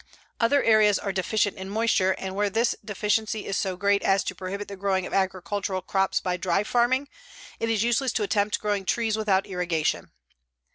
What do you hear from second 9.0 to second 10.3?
without irrigation.